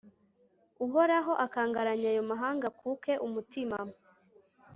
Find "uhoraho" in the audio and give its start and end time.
0.85-1.31